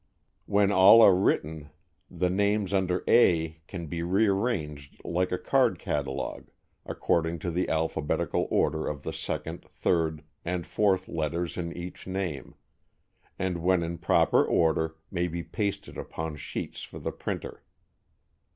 When 0.47 0.71
all 0.71 1.03
are 1.03 1.13
written, 1.13 1.69
the 2.09 2.31
names 2.31 2.73
under 2.73 3.03
"A" 3.07 3.61
can 3.67 3.85
be 3.85 4.01
rearranged 4.01 4.99
like 5.05 5.31
a 5.31 5.37
card 5.37 5.77
catalog, 5.77 6.47
according 6.87 7.37
to 7.37 7.51
the 7.51 7.69
alphabetical 7.69 8.47
order 8.49 8.87
of 8.87 9.03
the 9.03 9.13
second, 9.13 9.63
third 9.69 10.23
and 10.43 10.65
fourth 10.65 11.07
letters 11.07 11.55
in 11.55 11.71
each 11.77 12.07
name, 12.07 12.55
and 13.37 13.61
when 13.61 13.83
in 13.83 13.99
proper 13.99 14.43
order 14.43 14.95
may 15.11 15.27
be 15.27 15.43
pasted 15.43 15.99
upon 15.99 16.35
sheets 16.35 16.81
for 16.81 16.97
the 16.97 17.11
printer. 17.11 17.61